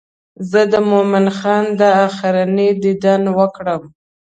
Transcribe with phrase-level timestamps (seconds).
[0.49, 3.81] زه د مومن خان دا آخرنی دیدن وکړم.